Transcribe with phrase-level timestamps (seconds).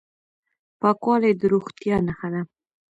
[0.79, 2.41] پاکوالی د روغتیا نښه ده.